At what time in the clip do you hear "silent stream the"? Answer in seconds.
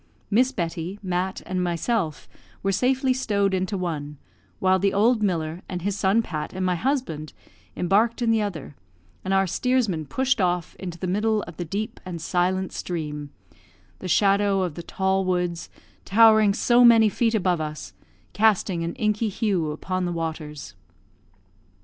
12.19-14.07